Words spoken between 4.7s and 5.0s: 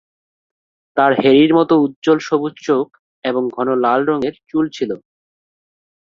ছিল।